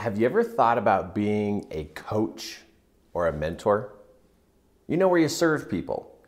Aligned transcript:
have 0.00 0.18
you 0.18 0.24
ever 0.24 0.42
thought 0.42 0.78
about 0.78 1.14
being 1.14 1.66
a 1.70 1.84
coach 1.84 2.62
or 3.12 3.28
a 3.28 3.32
mentor? 3.34 3.92
You 4.86 4.96
know 4.96 5.08
where 5.08 5.20
you 5.20 5.28
serve 5.28 5.68
people. 5.68 6.18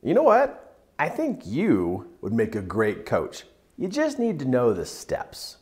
You 0.00 0.14
know 0.14 0.22
what? 0.22 0.78
I 0.96 1.08
think 1.08 1.44
you 1.44 2.08
would 2.20 2.32
make 2.32 2.54
a 2.54 2.62
great 2.62 3.04
coach. 3.04 3.46
You 3.76 3.88
just 3.88 4.20
need 4.20 4.38
to 4.38 4.44
know 4.44 4.72
the 4.72 4.86
steps. 4.86 5.56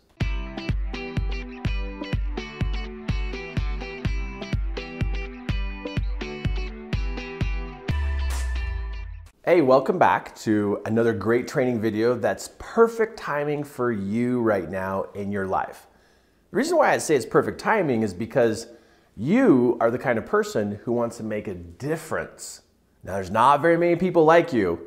Hey, 9.42 9.62
welcome 9.62 9.98
back 9.98 10.36
to 10.40 10.82
another 10.84 11.14
great 11.14 11.48
training 11.48 11.80
video 11.80 12.14
that's 12.14 12.50
perfect 12.58 13.18
timing 13.18 13.64
for 13.64 13.90
you 13.90 14.42
right 14.42 14.70
now 14.70 15.04
in 15.14 15.32
your 15.32 15.46
life. 15.46 15.87
The 16.50 16.56
reason 16.56 16.78
why 16.78 16.92
I 16.92 16.98
say 16.98 17.14
it's 17.14 17.26
perfect 17.26 17.60
timing 17.60 18.02
is 18.02 18.14
because 18.14 18.68
you 19.16 19.76
are 19.80 19.90
the 19.90 19.98
kind 19.98 20.18
of 20.18 20.24
person 20.24 20.80
who 20.84 20.92
wants 20.92 21.18
to 21.18 21.22
make 21.22 21.46
a 21.46 21.54
difference. 21.54 22.62
Now, 23.04 23.14
there's 23.14 23.30
not 23.30 23.60
very 23.60 23.76
many 23.76 23.96
people 23.96 24.24
like 24.24 24.52
you, 24.52 24.80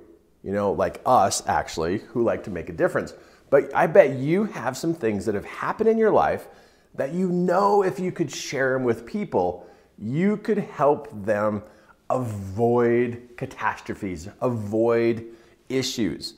you 0.43 0.51
know, 0.51 0.71
like 0.71 1.01
us 1.05 1.45
actually, 1.47 1.99
who 1.99 2.23
like 2.23 2.43
to 2.45 2.49
make 2.49 2.69
a 2.69 2.73
difference. 2.73 3.13
But 3.51 3.75
I 3.75 3.85
bet 3.85 4.17
you 4.17 4.45
have 4.45 4.75
some 4.75 4.93
things 4.93 5.25
that 5.25 5.35
have 5.35 5.45
happened 5.45 5.89
in 5.89 5.99
your 5.99 6.11
life 6.11 6.47
that 6.95 7.13
you 7.13 7.29
know 7.29 7.83
if 7.83 7.99
you 7.99 8.11
could 8.11 8.31
share 8.31 8.73
them 8.73 8.83
with 8.83 9.05
people, 9.05 9.67
you 9.99 10.37
could 10.37 10.57
help 10.57 11.09
them 11.25 11.61
avoid 12.09 13.29
catastrophes, 13.37 14.27
avoid 14.41 15.25
issues. 15.69 16.35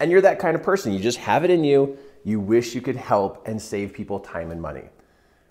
And 0.00 0.10
you're 0.10 0.20
that 0.20 0.38
kind 0.38 0.56
of 0.56 0.62
person. 0.62 0.92
You 0.92 1.00
just 1.00 1.18
have 1.18 1.44
it 1.44 1.50
in 1.50 1.62
you. 1.62 1.96
You 2.28 2.40
wish 2.40 2.74
you 2.74 2.82
could 2.82 2.96
help 2.96 3.48
and 3.48 3.60
save 3.60 3.94
people 3.94 4.20
time 4.20 4.50
and 4.50 4.60
money. 4.60 4.90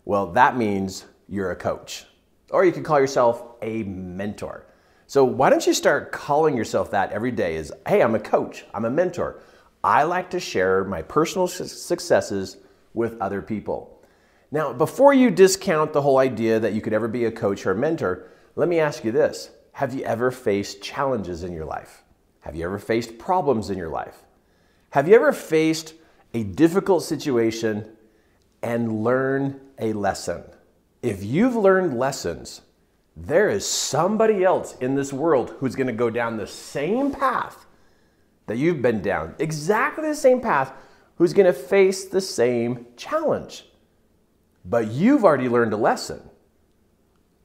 Well, 0.06 0.28
that 0.34 0.58
means 0.58 1.06
you're 1.28 1.50
a 1.50 1.56
coach. 1.56 2.06
Or 2.52 2.66
you 2.66 2.72
could 2.72 2.86
call 2.86 3.00
yourself 3.00 3.44
a 3.64 3.82
mentor. 3.82 4.68
So 5.08 5.24
why 5.24 5.50
don't 5.50 5.66
you 5.66 5.74
start 5.74 6.12
calling 6.12 6.56
yourself 6.56 6.92
that 6.92 7.12
every 7.12 7.32
day 7.32 7.56
is, 7.56 7.74
hey, 7.88 8.04
I'm 8.04 8.14
a 8.14 8.20
coach, 8.20 8.64
I'm 8.76 8.86
a 8.86 8.92
mentor. 8.92 9.42
I 9.84 10.04
like 10.04 10.30
to 10.30 10.40
share 10.40 10.84
my 10.84 11.02
personal 11.02 11.48
successes 11.48 12.58
with 12.94 13.20
other 13.20 13.42
people. 13.42 14.00
Now, 14.52 14.72
before 14.72 15.16
you 15.16 15.32
discount 15.32 15.94
the 15.94 16.04
whole 16.04 16.20
idea 16.20 16.60
that 16.60 16.74
you 16.74 16.82
could 16.82 16.94
ever 16.94 17.08
be 17.08 17.26
a 17.26 17.32
coach 17.32 17.66
or 17.66 17.72
a 17.72 17.76
mentor, 17.76 18.30
let 18.56 18.70
me 18.70 18.80
ask 18.80 19.04
you 19.04 19.12
this 19.12 19.50
Have 19.72 19.96
you 19.96 20.04
ever 20.04 20.30
faced 20.30 20.84
challenges 20.84 21.44
in 21.44 21.54
your 21.54 21.66
life? 21.66 22.04
Have 22.42 22.56
you 22.56 22.66
ever 22.66 22.78
faced 22.78 23.18
problems 23.18 23.72
in 23.72 23.80
your 23.80 23.90
life? 23.90 24.26
Have 24.92 25.08
you 25.08 25.16
ever 25.16 25.34
faced 25.34 25.96
a 26.34 26.44
difficult 26.44 27.04
situation 27.04 27.96
and 28.62 29.04
learn 29.04 29.60
a 29.80 29.94
lesson? 29.94 30.44
If 31.02 31.24
you've 31.24 31.56
learned 31.56 31.98
lessons, 31.98 32.62
there 33.16 33.50
is 33.50 33.68
somebody 33.68 34.44
else 34.44 34.76
in 34.78 34.96
this 34.96 35.12
world 35.12 35.56
who's 35.60 35.76
going 35.76 35.88
to 35.88 35.94
go 35.94 36.10
down 36.10 36.38
the 36.38 36.48
same 36.48 37.12
path 37.12 37.66
that 38.46 38.58
you've 38.58 38.82
been 38.82 39.02
down, 39.02 39.36
exactly 39.40 40.08
the 40.08 40.16
same 40.16 40.40
path, 40.40 40.72
who's 41.16 41.34
going 41.34 41.46
to 41.46 41.54
face 41.54 42.06
the 42.06 42.22
same 42.22 42.86
challenge. 42.96 43.66
But 44.64 44.92
you've 44.92 45.26
already 45.26 45.50
learned 45.50 45.74
a 45.74 45.78
lesson. 45.78 46.22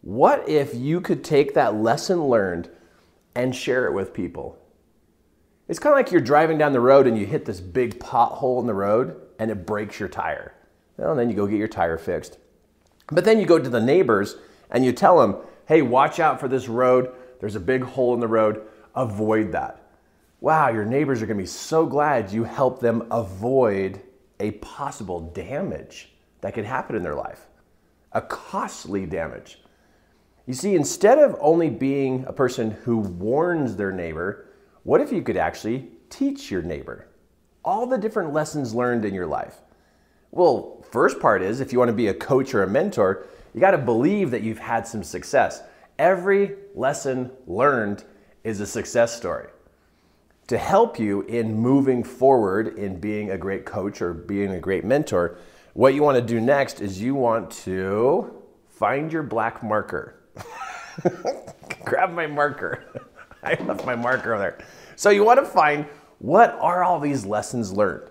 What 0.03 0.49
if 0.49 0.75
you 0.75 1.01
could 1.01 1.25
take 1.25 1.55
that 1.55 1.77
lesson 1.77 2.25
learned 2.25 2.69
and 3.35 3.55
share 3.55 3.87
it 3.87 3.93
with 3.93 4.13
people? 4.13 4.59
It's 5.69 5.79
kind 5.79 5.93
of 5.93 5.97
like 5.97 6.11
you're 6.11 6.21
driving 6.21 6.59
down 6.59 6.73
the 6.73 6.81
road 6.81 7.07
and 7.07 7.17
you 7.17 7.27
hit 7.27 7.45
this 7.45 7.61
big 7.61 7.99
pothole 7.99 8.61
in 8.61 8.67
the 8.67 8.75
road 8.75 9.21
and 9.39 9.51
it 9.51 9.67
breaks 9.67 10.01
your 10.01 10.09
tire. 10.09 10.55
Well, 10.97 11.15
then 11.15 11.31
you 11.31 11.37
go 11.37 11.47
get 11.47 11.59
your 11.59 11.69
tire 11.69 11.99
fixed. 11.99 12.39
But 13.09 13.25
then 13.25 13.39
you 13.39 13.47
go 13.47 13.59
to 13.59 13.71
the 13.71 13.81
neighbors 13.81 14.37
and 14.71 14.85
you 14.85 14.93
tell 14.93 15.19
them, 15.19 15.37
hey, 15.67 15.83
watch 15.83 16.21
out 16.21 16.41
for 16.41 16.49
this 16.49 16.69
road. 16.69 17.13
There's 17.41 17.57
a 17.57 17.61
big 17.61 17.83
hole 17.83 18.15
in 18.15 18.21
the 18.21 18.29
road. 18.29 18.67
Avoid 18.95 19.53
that. 19.53 19.83
Wow, 20.41 20.71
your 20.71 20.85
neighbors 20.85 21.23
are 21.23 21.27
going 21.27 21.39
to 21.39 21.43
be 21.43 21.47
so 21.47 21.87
glad 21.87 22.33
you 22.33 22.43
helped 22.43 22.83
them 22.83 23.07
avoid 23.11 24.01
a 24.41 24.51
possible 24.53 25.21
damage 25.21 26.13
that 26.41 26.53
could 26.53 26.65
happen 26.65 26.97
in 26.97 27.03
their 27.03 27.15
life, 27.15 27.47
a 28.11 28.21
costly 28.21 29.07
damage. 29.07 29.61
You 30.47 30.55
see, 30.55 30.75
instead 30.75 31.19
of 31.19 31.37
only 31.41 31.71
being 31.71 32.25
a 32.27 32.33
person 32.33 32.73
who 32.73 32.99
warns 32.99 33.77
their 33.77 33.93
neighbor, 33.93 34.47
what 34.85 35.01
if 35.01 35.13
you 35.13 35.23
could 35.23 35.37
actually 35.37 35.89
teach 36.11 36.51
your 36.51 36.63
neighbor 36.63 37.07
all 37.65 37.87
the 37.87 37.99
different 37.99 38.33
lessons 38.33 38.75
learned 38.75 39.05
in 39.05 39.15
your 39.15 39.27
life? 39.27 39.61
Well, 40.31 40.85
first 40.91 41.21
part 41.21 41.43
is 41.43 41.61
if 41.61 41.73
you 41.73 41.79
want 41.79 41.91
to 41.91 41.95
be 41.95 42.09
a 42.09 42.15
coach 42.15 42.55
or 42.55 42.63
a 42.63 42.69
mentor, 42.69 43.27
you 43.55 43.61
got 43.61 43.73
to 43.73 43.79
believe 43.79 44.31
that 44.31 44.43
you've 44.43 44.59
had 44.59 44.87
some 44.87 45.03
success. 45.03 45.63
Every 45.99 46.57
lesson 46.75 47.31
learned 47.47 48.05
is 48.45 48.61
a 48.61 48.67
success 48.67 49.15
story. 49.15 49.49
To 50.49 50.59
help 50.59 50.99
you 50.99 51.23
in 51.23 51.55
moving 51.55 52.03
forward 52.03 52.79
in 52.79 52.99
being 52.99 53.31
a 53.31 53.39
great 53.39 53.65
coach 53.65 54.03
or 54.03 54.13
being 54.13 54.53
a 54.53 54.59
great 54.59 54.85
mentor, 54.85 55.39
what 55.75 55.95
you 55.95 56.03
want 56.03 56.17
to 56.17 56.23
do 56.23 56.41
next 56.41 56.81
is 56.81 57.01
you 57.01 57.15
want 57.15 57.51
to 57.51 58.43
find 58.69 59.13
your 59.13 59.23
black 59.23 59.63
marker. 59.63 60.17
Grab 61.85 62.13
my 62.13 62.27
marker. 62.27 63.09
I 63.45 63.55
left 63.63 63.85
my 63.85 63.97
marker 63.97 64.39
there. 64.39 64.59
So 64.97 65.11
you 65.11 65.25
want 65.25 65.41
to 65.41 65.47
find 65.47 65.87
what 66.19 66.57
are 66.61 66.85
all 66.85 67.01
these 67.01 67.27
lessons 67.27 67.73
learned? 67.73 68.09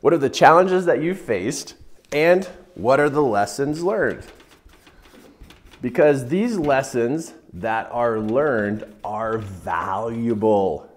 What 0.00 0.12
are 0.12 0.18
the 0.18 0.30
challenges 0.30 0.86
that 0.86 1.02
you 1.02 1.14
faced? 1.14 1.74
And 2.12 2.44
what 2.74 3.00
are 3.00 3.10
the 3.10 3.22
lessons 3.22 3.82
learned? 3.82 4.24
Because 5.82 6.28
these 6.28 6.56
lessons 6.56 7.34
that 7.54 7.88
are 7.90 8.20
learned 8.20 8.84
are 9.02 9.38
valuable. 9.38 10.88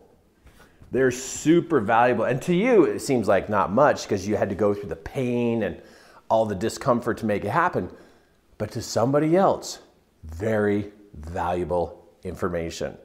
They're 0.91 1.11
super 1.11 1.79
valuable. 1.79 2.25
And 2.25 2.41
to 2.43 2.53
you, 2.53 2.83
it 2.83 2.99
seems 2.99 3.27
like 3.27 3.49
not 3.49 3.71
much 3.71 4.03
because 4.03 4.27
you 4.27 4.35
had 4.35 4.49
to 4.49 4.55
go 4.55 4.73
through 4.73 4.89
the 4.89 4.95
pain 4.95 5.63
and 5.63 5.81
all 6.29 6.45
the 6.45 6.55
discomfort 6.55 7.17
to 7.19 7.25
make 7.25 7.43
it 7.43 7.49
happen. 7.49 7.89
But 8.59 8.71
to 8.71 8.81
somebody 8.81 9.35
else, 9.35 9.79
very 10.23 10.91
valuable 11.15 12.07
information. 12.23 12.97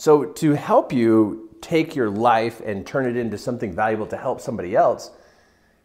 So, 0.00 0.24
to 0.24 0.52
help 0.52 0.94
you 0.94 1.50
take 1.60 1.94
your 1.94 2.08
life 2.08 2.62
and 2.64 2.86
turn 2.86 3.04
it 3.04 3.18
into 3.18 3.36
something 3.36 3.70
valuable 3.70 4.06
to 4.06 4.16
help 4.16 4.40
somebody 4.40 4.74
else, 4.74 5.10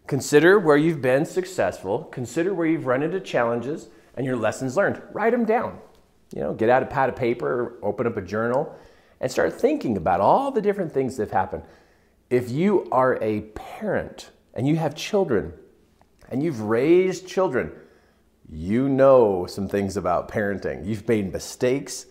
consider 0.08 0.58
where 0.58 0.78
you've 0.78 1.02
been 1.02 1.26
successful, 1.26 2.06
consider 2.06 2.54
where 2.54 2.66
you've 2.66 2.86
run 2.86 3.04
into 3.04 3.20
challenges 3.20 3.90
and 4.16 4.26
your 4.26 4.38
lessons 4.38 4.78
learned. 4.78 5.02
Write 5.12 5.32
them 5.32 5.44
down. 5.44 5.78
You 6.34 6.44
know, 6.44 6.54
get 6.54 6.70
out 6.70 6.82
a 6.82 6.86
pad 6.86 7.10
of 7.10 7.18
paper, 7.18 7.78
open 7.84 8.08
up 8.08 8.16
a 8.16 8.22
journal, 8.22 8.74
and 9.20 9.30
start 9.30 9.52
thinking 9.52 9.98
about 9.98 10.22
all 10.22 10.50
the 10.50 10.62
different 10.62 10.94
things 10.94 11.18
that 11.18 11.24
have 11.24 11.32
happened. 11.32 11.64
If 12.30 12.50
you 12.50 12.88
are 12.94 13.22
a 13.22 13.42
parent 13.42 14.30
and 14.54 14.66
you 14.66 14.78
have 14.78 14.96
children 14.96 15.52
and 16.30 16.42
you've 16.42 16.62
raised 16.62 17.28
children, 17.28 17.70
you 18.50 18.88
know 18.88 19.46
some 19.46 19.68
things 19.68 19.98
about 19.98 20.32
parenting. 20.32 20.86
You've 20.86 21.06
made 21.06 21.34
mistakes 21.34 22.06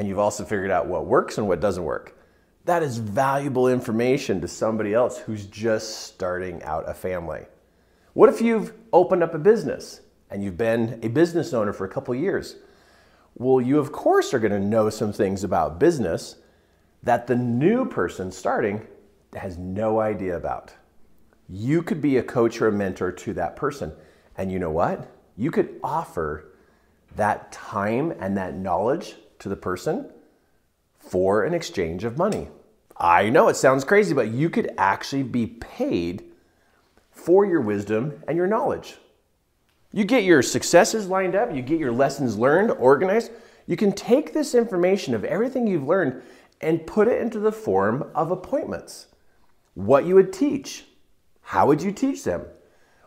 and 0.00 0.08
you've 0.08 0.18
also 0.18 0.46
figured 0.46 0.70
out 0.70 0.86
what 0.86 1.04
works 1.04 1.36
and 1.36 1.46
what 1.46 1.60
doesn't 1.60 1.84
work. 1.84 2.16
That 2.64 2.82
is 2.82 2.96
valuable 2.96 3.68
information 3.68 4.40
to 4.40 4.48
somebody 4.48 4.94
else 4.94 5.18
who's 5.18 5.44
just 5.44 6.06
starting 6.06 6.62
out 6.62 6.88
a 6.88 6.94
family. 6.94 7.44
What 8.14 8.30
if 8.30 8.40
you've 8.40 8.72
opened 8.94 9.22
up 9.22 9.34
a 9.34 9.38
business 9.38 10.00
and 10.30 10.42
you've 10.42 10.56
been 10.56 10.98
a 11.02 11.08
business 11.08 11.52
owner 11.52 11.74
for 11.74 11.84
a 11.84 11.90
couple 11.90 12.14
years? 12.14 12.56
Well, 13.34 13.60
you 13.60 13.78
of 13.78 13.92
course 13.92 14.32
are 14.32 14.38
going 14.38 14.52
to 14.52 14.58
know 14.58 14.88
some 14.88 15.12
things 15.12 15.44
about 15.44 15.78
business 15.78 16.36
that 17.02 17.26
the 17.26 17.36
new 17.36 17.84
person 17.84 18.32
starting 18.32 18.86
has 19.34 19.58
no 19.58 20.00
idea 20.00 20.34
about. 20.34 20.72
You 21.46 21.82
could 21.82 22.00
be 22.00 22.16
a 22.16 22.22
coach 22.22 22.60
or 22.62 22.68
a 22.68 22.72
mentor 22.72 23.12
to 23.12 23.34
that 23.34 23.54
person. 23.54 23.92
And 24.38 24.50
you 24.50 24.58
know 24.58 24.70
what? 24.70 25.10
you 25.40 25.50
could 25.50 25.80
offer 25.82 26.52
that 27.16 27.50
time 27.50 28.12
and 28.20 28.36
that 28.36 28.54
knowledge 28.54 29.16
to 29.40 29.48
the 29.48 29.56
person 29.56 30.10
for 30.98 31.44
an 31.44 31.54
exchange 31.54 32.04
of 32.04 32.16
money. 32.16 32.48
I 32.96 33.30
know 33.30 33.48
it 33.48 33.56
sounds 33.56 33.84
crazy, 33.84 34.14
but 34.14 34.28
you 34.28 34.50
could 34.50 34.72
actually 34.76 35.22
be 35.22 35.46
paid 35.46 36.24
for 37.10 37.44
your 37.44 37.60
wisdom 37.60 38.22
and 38.28 38.36
your 38.36 38.46
knowledge. 38.46 38.96
You 39.92 40.04
get 40.04 40.24
your 40.24 40.42
successes 40.42 41.08
lined 41.08 41.34
up, 41.34 41.54
you 41.54 41.62
get 41.62 41.80
your 41.80 41.92
lessons 41.92 42.38
learned, 42.38 42.70
organized. 42.72 43.32
You 43.66 43.76
can 43.76 43.92
take 43.92 44.32
this 44.32 44.54
information 44.54 45.14
of 45.14 45.24
everything 45.24 45.66
you've 45.66 45.86
learned 45.86 46.22
and 46.60 46.86
put 46.86 47.08
it 47.08 47.20
into 47.20 47.38
the 47.38 47.52
form 47.52 48.10
of 48.14 48.30
appointments. 48.30 49.06
What 49.74 50.04
you 50.04 50.14
would 50.14 50.32
teach. 50.32 50.84
How 51.40 51.66
would 51.66 51.82
you 51.82 51.90
teach 51.90 52.22
them? 52.24 52.44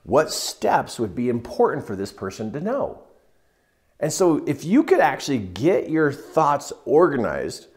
What 0.03 0.31
steps 0.31 0.99
would 0.99 1.15
be 1.15 1.29
important 1.29 1.85
for 1.85 1.95
this 1.95 2.11
person 2.11 2.51
to 2.53 2.59
know? 2.59 3.02
And 4.03 4.11
so, 4.11 4.43
if 4.45 4.65
you 4.65 4.83
could 4.83 4.99
actually 4.99 5.37
get 5.37 5.89
your 5.89 6.11
thoughts 6.11 6.73
organized 6.83 7.67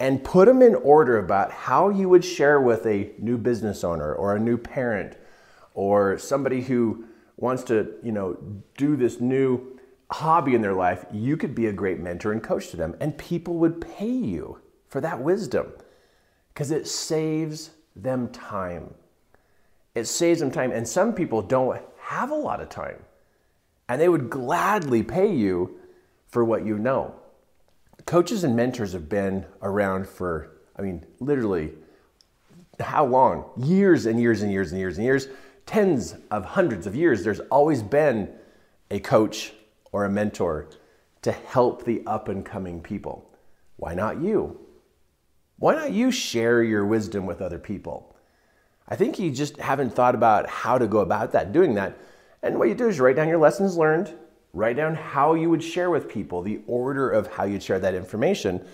and 0.00 0.24
put 0.24 0.46
them 0.46 0.62
in 0.62 0.74
order 0.74 1.16
about 1.16 1.52
how 1.52 1.90
you 1.90 2.08
would 2.08 2.24
share 2.24 2.60
with 2.60 2.84
a 2.86 3.12
new 3.20 3.38
business 3.38 3.84
owner 3.84 4.12
or 4.12 4.34
a 4.34 4.40
new 4.40 4.58
parent 4.58 5.16
or 5.74 6.18
somebody 6.18 6.62
who 6.62 7.04
wants 7.36 7.62
to, 7.62 7.88
you 8.02 8.10
know, 8.10 8.36
do 8.78 8.96
this 8.96 9.20
new 9.20 9.78
hobby 10.10 10.56
in 10.56 10.60
their 10.60 10.74
life, 10.74 11.04
you 11.12 11.36
could 11.36 11.54
be 11.54 11.66
a 11.66 11.72
great 11.72 12.00
mentor 12.00 12.32
and 12.32 12.42
coach 12.42 12.70
to 12.70 12.76
them. 12.76 12.96
And 12.98 13.16
people 13.16 13.54
would 13.58 13.80
pay 13.80 14.10
you 14.10 14.58
for 14.88 15.00
that 15.00 15.20
wisdom 15.20 15.72
because 16.52 16.72
it 16.72 16.88
saves 16.88 17.70
them 17.94 18.26
time. 18.30 18.92
It 19.94 20.06
saves 20.06 20.40
them 20.40 20.50
time. 20.50 20.72
And 20.72 20.88
some 20.88 21.14
people 21.14 21.42
don't 21.42 21.80
have 22.00 22.32
a 22.32 22.34
lot 22.34 22.60
of 22.60 22.70
time. 22.70 23.04
And 23.90 24.00
they 24.00 24.08
would 24.08 24.30
gladly 24.30 25.02
pay 25.02 25.34
you 25.34 25.80
for 26.28 26.44
what 26.44 26.64
you 26.64 26.78
know. 26.78 27.12
Coaches 28.06 28.44
and 28.44 28.54
mentors 28.54 28.92
have 28.92 29.08
been 29.08 29.44
around 29.62 30.06
for, 30.06 30.52
I 30.76 30.82
mean, 30.82 31.04
literally, 31.18 31.72
how 32.78 33.04
long? 33.04 33.50
Years 33.56 34.06
and 34.06 34.20
years 34.20 34.42
and 34.42 34.52
years 34.52 34.70
and 34.70 34.80
years 34.80 34.96
and 34.96 35.04
years. 35.04 35.26
Tens 35.66 36.14
of 36.30 36.44
hundreds 36.44 36.86
of 36.86 36.94
years. 36.94 37.24
There's 37.24 37.40
always 37.50 37.82
been 37.82 38.30
a 38.92 39.00
coach 39.00 39.52
or 39.90 40.04
a 40.04 40.08
mentor 40.08 40.68
to 41.22 41.32
help 41.32 41.84
the 41.84 42.04
up 42.06 42.28
and 42.28 42.46
coming 42.46 42.80
people. 42.80 43.28
Why 43.74 43.94
not 43.94 44.22
you? 44.22 44.60
Why 45.58 45.74
not 45.74 45.90
you 45.90 46.12
share 46.12 46.62
your 46.62 46.86
wisdom 46.86 47.26
with 47.26 47.42
other 47.42 47.58
people? 47.58 48.14
I 48.86 48.94
think 48.94 49.18
you 49.18 49.32
just 49.32 49.56
haven't 49.56 49.96
thought 49.96 50.14
about 50.14 50.48
how 50.48 50.78
to 50.78 50.86
go 50.86 51.00
about 51.00 51.32
that, 51.32 51.52
doing 51.52 51.74
that. 51.74 51.98
And 52.42 52.58
what 52.58 52.68
you 52.68 52.74
do 52.74 52.88
is 52.88 52.98
you 52.98 53.04
write 53.04 53.16
down 53.16 53.28
your 53.28 53.38
lessons 53.38 53.76
learned, 53.76 54.14
write 54.52 54.76
down 54.76 54.94
how 54.94 55.34
you 55.34 55.50
would 55.50 55.62
share 55.62 55.90
with 55.90 56.08
people, 56.08 56.42
the 56.42 56.60
order 56.66 57.10
of 57.10 57.26
how 57.26 57.44
you'd 57.44 57.62
share 57.62 57.78
that 57.78 57.94
information, 57.94 58.64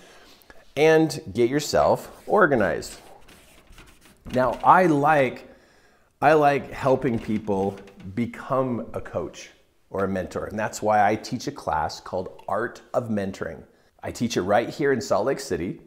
and 0.75 1.21
get 1.33 1.49
yourself 1.49 2.23
organized. 2.27 2.99
Now, 4.33 4.59
I 4.63 4.85
like 4.85 5.49
I 6.19 6.33
like 6.33 6.71
helping 6.71 7.19
people 7.19 7.77
become 8.15 8.87
a 8.93 9.01
coach 9.01 9.51
or 9.91 10.03
a 10.03 10.07
mentor. 10.07 10.45
And 10.45 10.57
that's 10.57 10.81
why 10.81 11.07
I 11.07 11.15
teach 11.15 11.45
a 11.45 11.51
class 11.51 11.99
called 11.99 12.43
Art 12.47 12.81
of 12.93 13.09
Mentoring. 13.09 13.63
I 14.01 14.11
teach 14.11 14.35
it 14.35 14.41
right 14.41 14.67
here 14.67 14.91
in 14.91 14.99
Salt 14.99 15.25
Lake 15.25 15.39
City. 15.39 15.79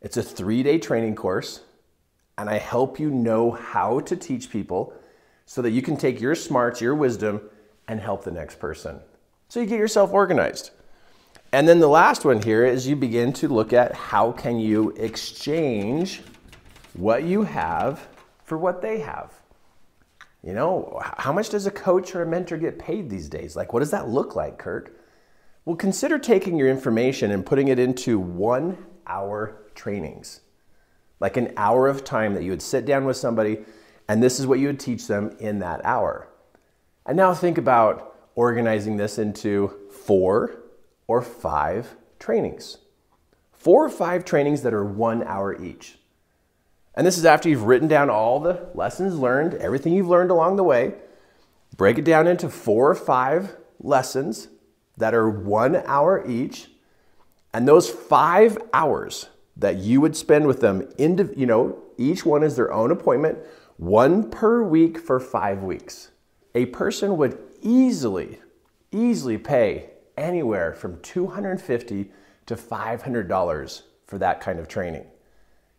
It's 0.00 0.16
a 0.16 0.22
three 0.22 0.64
day 0.64 0.78
training 0.78 1.14
course, 1.14 1.60
and 2.36 2.50
I 2.50 2.58
help 2.58 2.98
you 2.98 3.10
know 3.10 3.52
how 3.52 4.00
to 4.00 4.16
teach 4.16 4.50
people 4.50 4.94
so 5.46 5.62
that 5.62 5.70
you 5.70 5.82
can 5.82 5.96
take 5.96 6.20
your 6.20 6.34
smarts, 6.34 6.80
your 6.80 6.94
wisdom, 6.94 7.40
and 7.88 8.00
help 8.00 8.24
the 8.24 8.30
next 8.30 8.58
person. 8.58 9.00
So 9.48 9.60
you 9.60 9.66
get 9.66 9.78
yourself 9.78 10.12
organized. 10.12 10.70
And 11.52 11.68
then 11.68 11.80
the 11.80 11.88
last 11.88 12.24
one 12.24 12.40
here 12.40 12.64
is 12.64 12.86
you 12.86 12.96
begin 12.96 13.32
to 13.34 13.48
look 13.48 13.72
at 13.72 13.94
how 13.94 14.32
can 14.32 14.58
you 14.58 14.90
exchange 14.90 16.22
what 16.94 17.24
you 17.24 17.42
have 17.42 18.08
for 18.44 18.56
what 18.56 18.80
they 18.80 19.00
have. 19.00 19.34
You 20.42 20.54
know, 20.54 21.00
how 21.18 21.32
much 21.32 21.50
does 21.50 21.66
a 21.66 21.70
coach 21.70 22.14
or 22.14 22.22
a 22.22 22.26
mentor 22.26 22.56
get 22.56 22.78
paid 22.78 23.08
these 23.08 23.28
days? 23.28 23.54
Like, 23.54 23.72
what 23.72 23.80
does 23.80 23.90
that 23.92 24.08
look 24.08 24.34
like, 24.34 24.58
Kirk? 24.58 24.98
Well, 25.64 25.76
consider 25.76 26.18
taking 26.18 26.56
your 26.56 26.68
information 26.68 27.30
and 27.30 27.46
putting 27.46 27.68
it 27.68 27.78
into 27.78 28.18
one 28.18 28.78
hour 29.06 29.62
trainings, 29.74 30.40
like 31.20 31.36
an 31.36 31.52
hour 31.56 31.86
of 31.86 32.02
time 32.02 32.34
that 32.34 32.42
you 32.42 32.50
would 32.50 32.62
sit 32.62 32.84
down 32.84 33.04
with 33.04 33.16
somebody, 33.16 33.58
and 34.08 34.22
this 34.22 34.38
is 34.38 34.46
what 34.46 34.58
you 34.58 34.66
would 34.66 34.80
teach 34.80 35.06
them 35.06 35.36
in 35.38 35.60
that 35.60 35.80
hour. 35.84 36.28
And 37.06 37.16
now 37.16 37.34
think 37.34 37.58
about 37.58 38.16
organizing 38.34 38.96
this 38.96 39.18
into 39.18 39.72
four 39.90 40.58
or 41.06 41.22
five 41.22 41.96
trainings. 42.18 42.78
Four 43.52 43.84
or 43.84 43.90
five 43.90 44.24
trainings 44.24 44.62
that 44.62 44.74
are 44.74 44.84
one 44.84 45.22
hour 45.22 45.60
each. 45.62 45.98
And 46.94 47.06
this 47.06 47.16
is 47.16 47.24
after 47.24 47.48
you've 47.48 47.64
written 47.64 47.88
down 47.88 48.10
all 48.10 48.40
the 48.40 48.68
lessons 48.74 49.18
learned, 49.18 49.54
everything 49.54 49.94
you've 49.94 50.08
learned 50.08 50.30
along 50.30 50.56
the 50.56 50.64
way. 50.64 50.94
Break 51.76 51.98
it 51.98 52.04
down 52.04 52.26
into 52.26 52.50
four 52.50 52.90
or 52.90 52.94
five 52.94 53.56
lessons 53.80 54.48
that 54.98 55.14
are 55.14 55.28
one 55.28 55.76
hour 55.86 56.24
each. 56.28 56.68
And 57.54 57.66
those 57.66 57.88
five 57.88 58.58
hours 58.72 59.28
that 59.56 59.76
you 59.76 60.00
would 60.00 60.16
spend 60.16 60.46
with 60.46 60.60
them, 60.60 60.88
you 60.98 61.46
know, 61.46 61.78
each 61.98 62.24
one 62.24 62.42
is 62.42 62.56
their 62.56 62.72
own 62.72 62.90
appointment, 62.90 63.38
one 63.76 64.30
per 64.30 64.62
week 64.62 64.98
for 64.98 65.18
five 65.18 65.62
weeks. 65.62 66.10
A 66.54 66.66
person 66.66 67.16
would 67.16 67.38
easily, 67.60 68.40
easily 68.90 69.38
pay 69.38 69.90
anywhere 70.16 70.74
from 70.74 71.00
250 71.00 72.10
to 72.46 72.56
$500 72.56 73.82
for 74.06 74.18
that 74.18 74.40
kind 74.40 74.58
of 74.58 74.68
training 74.68 75.06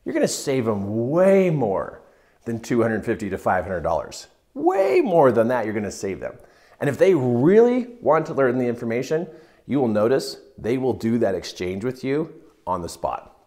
you're 0.06 0.13
going 0.13 0.22
to 0.22 0.28
save 0.28 0.66
them 0.66 1.10
way 1.10 1.50
more 1.50 2.01
than 2.45 2.60
250 2.60 3.30
to 3.30 3.38
$500. 3.38 4.28
Way 4.54 5.01
more 5.01 5.31
than 5.31 5.48
that, 5.48 5.66
you're 5.66 5.74
going 5.74 5.84
to 5.84 5.92
save 5.92 6.19
them. 6.19 6.38
And 6.80 6.89
if 6.89 6.98
they 6.98 7.13
really 7.13 7.88
want 8.01 8.25
to 8.28 8.34
learn 8.34 8.57
the 8.57 8.68
information, 8.68 9.28
you 9.66 9.80
will 9.80 9.88
notice 9.88 10.38
they 10.57 10.78
will 10.78 10.94
do 10.94 11.18
that 11.19 11.36
exchange 11.36 11.84
with 11.84 12.04
you 12.04 12.34
on 12.68 12.81
the 12.81 12.89
spot. 12.89 13.38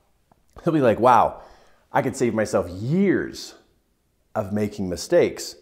They'll 0.65 0.73
be 0.73 0.81
like, 0.81 0.99
wow, 0.99 1.43
I 1.93 2.01
could 2.01 2.17
save 2.17 2.35
myself 2.35 2.69
years 2.71 3.55
of 4.37 4.53
making 4.53 4.89
mistakes 4.89 5.57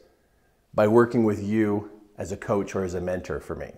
by 0.75 0.89
working 0.89 1.25
with 1.25 1.43
you 1.43 1.91
as 2.19 2.33
a 2.33 2.37
coach 2.37 2.75
or 2.75 2.85
as 2.85 2.95
a 2.95 3.01
mentor 3.01 3.39
for 3.41 3.55
me. 3.55 3.71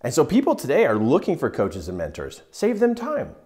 And 0.00 0.12
so 0.12 0.24
people 0.24 0.56
today 0.56 0.84
are 0.84 0.98
looking 0.98 1.38
for 1.38 1.48
coaches 1.48 1.88
and 1.88 1.96
mentors. 1.96 2.42
Save 2.50 2.80
them 2.80 2.94
time. 2.94 3.36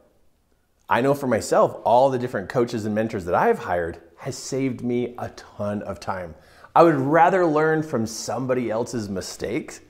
I 0.89 1.03
know 1.03 1.13
for 1.13 1.27
myself, 1.27 1.81
all 1.85 2.09
the 2.09 2.19
different 2.19 2.49
coaches 2.49 2.87
and 2.87 2.95
mentors 2.95 3.27
that 3.27 3.35
I've 3.35 3.59
hired 3.59 4.01
has 4.17 4.37
saved 4.37 4.83
me 4.83 5.15
a 5.19 5.29
ton 5.31 5.83
of 5.83 6.01
time. 6.01 6.35
I 6.75 6.83
would 6.83 6.97
rather 6.97 7.45
learn 7.45 7.83
from 7.83 8.07
somebody 8.07 8.71
else's 8.71 9.09
mistakes 9.09 9.81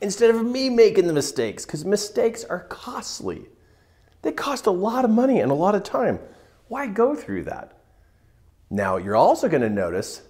instead 0.00 0.34
of 0.34 0.44
me 0.44 0.68
making 0.68 1.06
the 1.06 1.12
mistakes 1.12 1.64
because 1.64 1.84
mistakes 1.84 2.42
are 2.44 2.64
costly. 2.64 3.46
They 4.22 4.32
cost 4.32 4.66
a 4.66 4.72
lot 4.72 5.04
of 5.04 5.10
money 5.10 5.38
and 5.38 5.52
a 5.52 5.54
lot 5.54 5.76
of 5.76 5.84
time. 5.84 6.18
Why 6.66 6.88
go 6.88 7.14
through 7.14 7.44
that? 7.44 7.79
Now, 8.70 8.96
you're 8.96 9.16
also 9.16 9.48
going 9.48 9.62
to 9.62 9.68
notice 9.68 10.22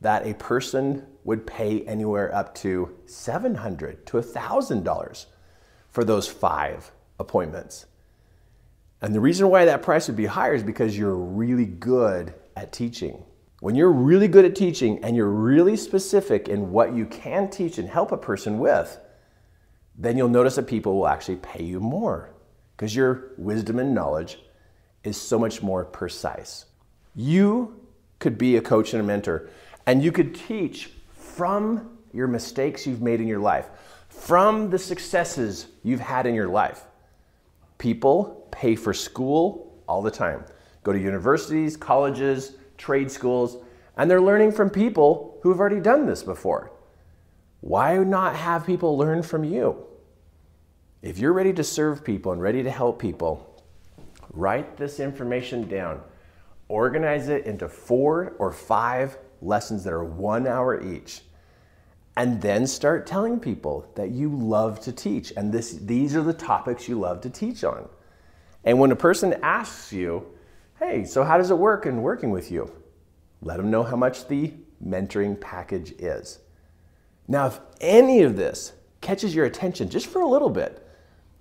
that 0.00 0.24
a 0.24 0.34
person 0.34 1.04
would 1.24 1.46
pay 1.46 1.82
anywhere 1.82 2.32
up 2.34 2.54
to 2.54 2.96
700 3.06 4.06
to 4.06 4.16
$1,000 4.18 5.26
for 5.90 6.04
those 6.04 6.28
five 6.28 6.92
appointments. 7.18 7.86
And 9.02 9.14
the 9.14 9.20
reason 9.20 9.48
why 9.48 9.64
that 9.64 9.82
price 9.82 10.06
would 10.06 10.16
be 10.16 10.26
higher 10.26 10.54
is 10.54 10.62
because 10.62 10.96
you're 10.96 11.14
really 11.14 11.64
good 11.64 12.34
at 12.56 12.72
teaching. 12.72 13.24
When 13.60 13.74
you're 13.74 13.92
really 13.92 14.28
good 14.28 14.44
at 14.44 14.54
teaching 14.54 15.04
and 15.04 15.16
you're 15.16 15.28
really 15.28 15.76
specific 15.76 16.48
in 16.48 16.70
what 16.70 16.94
you 16.94 17.06
can 17.06 17.50
teach 17.50 17.78
and 17.78 17.88
help 17.88 18.12
a 18.12 18.16
person 18.16 18.58
with, 18.60 18.98
then 19.96 20.16
you'll 20.16 20.28
notice 20.28 20.54
that 20.56 20.68
people 20.68 20.94
will 20.96 21.08
actually 21.08 21.36
pay 21.36 21.64
you 21.64 21.80
more 21.80 22.30
because 22.76 22.94
your 22.94 23.32
wisdom 23.36 23.80
and 23.80 23.94
knowledge 23.94 24.38
is 25.02 25.20
so 25.20 25.38
much 25.38 25.60
more 25.60 25.84
precise. 25.84 26.66
You 27.16 27.87
could 28.18 28.38
be 28.38 28.56
a 28.56 28.60
coach 28.60 28.92
and 28.92 29.02
a 29.02 29.04
mentor, 29.04 29.48
and 29.86 30.02
you 30.02 30.12
could 30.12 30.34
teach 30.34 30.90
from 31.12 31.98
your 32.12 32.26
mistakes 32.26 32.86
you've 32.86 33.02
made 33.02 33.20
in 33.20 33.26
your 33.26 33.38
life, 33.38 33.68
from 34.08 34.70
the 34.70 34.78
successes 34.78 35.68
you've 35.84 36.00
had 36.00 36.26
in 36.26 36.34
your 36.34 36.48
life. 36.48 36.84
People 37.78 38.48
pay 38.50 38.74
for 38.74 38.92
school 38.92 39.80
all 39.86 40.02
the 40.02 40.10
time. 40.10 40.44
Go 40.82 40.92
to 40.92 40.98
universities, 40.98 41.76
colleges, 41.76 42.56
trade 42.76 43.10
schools, 43.10 43.58
and 43.96 44.10
they're 44.10 44.20
learning 44.20 44.52
from 44.52 44.70
people 44.70 45.38
who 45.42 45.50
have 45.50 45.60
already 45.60 45.80
done 45.80 46.06
this 46.06 46.22
before. 46.22 46.72
Why 47.60 47.96
not 47.96 48.36
have 48.36 48.66
people 48.66 48.96
learn 48.96 49.22
from 49.22 49.44
you? 49.44 49.84
If 51.02 51.18
you're 51.18 51.32
ready 51.32 51.52
to 51.54 51.64
serve 51.64 52.04
people 52.04 52.32
and 52.32 52.40
ready 52.40 52.62
to 52.62 52.70
help 52.70 53.00
people, 53.00 53.62
write 54.32 54.76
this 54.76 55.00
information 55.00 55.68
down. 55.68 56.00
Organize 56.68 57.28
it 57.28 57.46
into 57.46 57.68
four 57.68 58.34
or 58.38 58.52
five 58.52 59.18
lessons 59.40 59.84
that 59.84 59.92
are 59.92 60.04
one 60.04 60.46
hour 60.46 60.82
each 60.82 61.22
and 62.18 62.42
then 62.42 62.66
start 62.66 63.06
telling 63.06 63.38
people 63.38 63.88
that 63.94 64.10
you 64.10 64.28
love 64.28 64.80
to 64.80 64.90
teach 64.90 65.32
and 65.36 65.52
this, 65.52 65.74
these 65.74 66.16
are 66.16 66.22
the 66.22 66.32
topics 66.32 66.88
you 66.88 66.98
love 66.98 67.20
to 67.20 67.30
teach 67.30 67.62
on. 67.62 67.88
And 68.64 68.80
when 68.80 68.90
a 68.90 68.96
person 68.96 69.34
asks 69.40 69.92
you, 69.92 70.26
hey, 70.80 71.04
so 71.04 71.22
how 71.22 71.38
does 71.38 71.52
it 71.52 71.58
work 71.58 71.86
in 71.86 72.02
working 72.02 72.30
with 72.30 72.50
you? 72.50 72.72
Let 73.40 73.58
them 73.58 73.70
know 73.70 73.84
how 73.84 73.94
much 73.94 74.26
the 74.26 74.52
mentoring 74.84 75.40
package 75.40 75.92
is. 75.92 76.40
Now, 77.28 77.46
if 77.46 77.60
any 77.80 78.22
of 78.22 78.36
this 78.36 78.72
catches 79.00 79.32
your 79.32 79.44
attention 79.44 79.88
just 79.88 80.08
for 80.08 80.20
a 80.20 80.26
little 80.26 80.50
bit, 80.50 80.84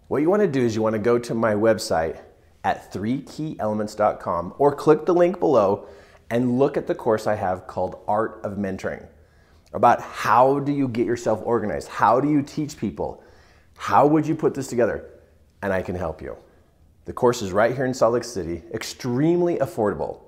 what 0.10 0.22
you 0.22 0.30
want 0.30 0.44
to 0.44 0.48
do 0.48 0.62
is 0.62 0.76
you 0.76 0.84
want 0.84 0.94
to 0.94 1.00
go 1.00 1.18
to 1.18 1.34
my 1.34 1.56
website 1.56 2.22
at 2.68 2.92
3keyelements.com 2.92 4.54
or 4.58 4.76
click 4.76 5.06
the 5.06 5.14
link 5.14 5.40
below 5.40 5.88
and 6.30 6.60
look 6.60 6.76
at 6.76 6.86
the 6.86 6.94
course 6.94 7.26
I 7.26 7.36
have 7.36 7.66
called 7.66 8.02
Art 8.10 8.42
of 8.44 8.58
Mentoring 8.58 9.08
about 9.72 10.02
how 10.02 10.60
do 10.60 10.74
you 10.74 10.90
get 10.90 11.06
yourself 11.06 11.42
organized? 11.46 11.88
How 11.88 12.20
do 12.20 12.30
you 12.30 12.42
teach 12.42 12.78
people? 12.78 13.24
How 13.78 14.06
would 14.06 14.28
you 14.28 14.36
put 14.36 14.54
this 14.54 14.68
together? 14.68 15.06
And 15.62 15.72
I 15.72 15.82
can 15.82 15.96
help 15.96 16.22
you. 16.22 16.36
The 17.06 17.14
course 17.14 17.42
is 17.42 17.54
right 17.54 17.74
here 17.74 17.86
in 17.86 17.94
Salt 17.94 18.16
Lake 18.16 18.26
City, 18.26 18.64
extremely 18.74 19.56
affordable. 19.60 20.24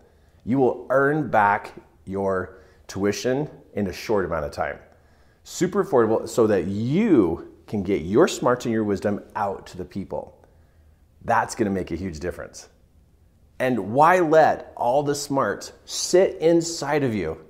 You 0.45 0.59
will 0.59 0.87
earn 0.89 1.29
back 1.29 1.73
your 2.05 2.59
tuition 2.87 3.49
in 3.73 3.87
a 3.87 3.93
short 3.93 4.23
amount 4.23 4.45
of 4.45 4.51
time. 4.51 4.79
super 5.43 5.83
affordable 5.83 6.29
so 6.29 6.47
that 6.47 6.67
you 6.67 7.53
can 7.67 7.83
get 7.83 8.03
your 8.03 8.27
smarts 8.27 8.65
and 8.65 8.73
your 8.73 8.85
wisdom 8.85 9.21
out 9.35 9.65
to 9.67 9.77
the 9.77 9.85
people. 9.85 10.38
That's 11.23 11.55
gonna 11.55 11.69
make 11.69 11.91
a 11.91 11.95
huge 11.95 12.19
difference. 12.19 12.69
And 13.59 13.91
why 13.93 14.19
let 14.19 14.71
all 14.75 15.03
the 15.03 15.15
smarts 15.15 15.73
sit 15.85 16.37
inside 16.37 17.03
of 17.03 17.13
you 17.13 17.45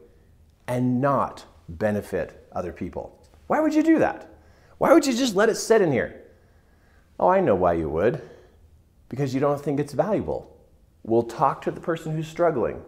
and 0.67 0.99
not 0.99 1.45
benefit 1.69 2.47
other 2.51 2.71
people? 2.71 3.23
Why 3.47 3.59
would 3.59 3.73
you 3.73 3.83
do 3.83 3.99
that? 3.99 4.27
Why 4.79 4.93
would 4.93 5.05
you 5.05 5.13
just 5.13 5.35
let 5.35 5.49
it 5.49 5.55
sit 5.55 5.81
in 5.81 5.91
here? 5.91 6.21
Oh, 7.19 7.27
I 7.27 7.41
know 7.41 7.55
why 7.55 7.73
you 7.73 7.89
would. 7.89 8.21
Because 9.09 9.33
you 9.33 9.39
don't 9.39 9.61
think 9.61 9.79
it's 9.79 9.93
valuable. 9.93 10.55
We'll 11.03 11.23
talk 11.23 11.61
to 11.63 11.71
the 11.71 11.81
person 11.81 12.15
who's 12.15 12.27
struggling. 12.27 12.81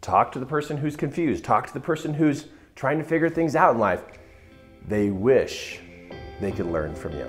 Talk 0.00 0.32
to 0.32 0.38
the 0.38 0.46
person 0.46 0.76
who's 0.76 0.96
confused. 0.96 1.44
Talk 1.44 1.66
to 1.66 1.74
the 1.74 1.80
person 1.80 2.14
who's 2.14 2.46
trying 2.74 2.98
to 2.98 3.04
figure 3.04 3.28
things 3.28 3.56
out 3.56 3.74
in 3.74 3.80
life. 3.80 4.02
They 4.86 5.10
wish 5.10 5.80
they 6.40 6.52
could 6.52 6.66
learn 6.66 6.94
from 6.94 7.12
you. 7.12 7.26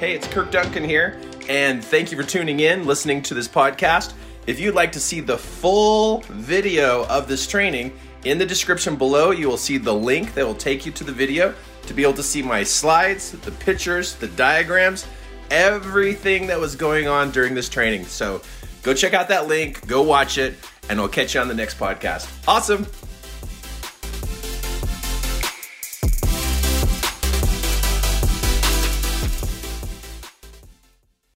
Hey, 0.00 0.14
it's 0.14 0.26
Kirk 0.28 0.50
Duncan 0.50 0.82
here, 0.82 1.20
and 1.46 1.84
thank 1.84 2.10
you 2.10 2.16
for 2.16 2.26
tuning 2.26 2.60
in, 2.60 2.86
listening 2.86 3.20
to 3.20 3.34
this 3.34 3.46
podcast. 3.46 4.14
If 4.46 4.58
you'd 4.58 4.74
like 4.74 4.92
to 4.92 4.98
see 4.98 5.20
the 5.20 5.36
full 5.36 6.22
video 6.30 7.04
of 7.08 7.28
this 7.28 7.46
training, 7.46 7.92
in 8.24 8.38
the 8.38 8.46
description 8.46 8.96
below, 8.96 9.30
you 9.30 9.46
will 9.46 9.58
see 9.58 9.76
the 9.76 9.92
link 9.92 10.32
that 10.32 10.46
will 10.46 10.54
take 10.54 10.86
you 10.86 10.92
to 10.92 11.04
the 11.04 11.12
video 11.12 11.54
to 11.82 11.92
be 11.92 12.02
able 12.02 12.14
to 12.14 12.22
see 12.22 12.40
my 12.40 12.62
slides, 12.62 13.32
the 13.32 13.50
pictures, 13.50 14.14
the 14.14 14.28
diagrams, 14.28 15.06
everything 15.50 16.46
that 16.46 16.58
was 16.58 16.76
going 16.76 17.06
on 17.06 17.30
during 17.30 17.52
this 17.52 17.68
training. 17.68 18.06
So 18.06 18.40
go 18.82 18.94
check 18.94 19.12
out 19.12 19.28
that 19.28 19.48
link, 19.48 19.86
go 19.86 20.00
watch 20.00 20.38
it, 20.38 20.54
and 20.88 20.98
I'll 20.98 21.08
catch 21.08 21.34
you 21.34 21.42
on 21.42 21.48
the 21.48 21.54
next 21.54 21.78
podcast. 21.78 22.26
Awesome. 22.48 22.86